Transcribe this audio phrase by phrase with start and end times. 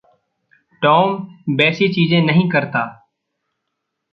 [0.81, 1.13] Tom
[1.55, 2.81] वैसी चीज़ें नहीं करता।